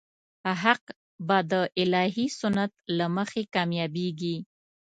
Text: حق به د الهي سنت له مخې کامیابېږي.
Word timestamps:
حق 0.61 0.83
به 1.27 1.37
د 1.51 1.53
الهي 1.81 2.27
سنت 2.39 2.71
له 2.97 3.05
مخې 3.15 3.43
کامیابېږي. 3.55 4.37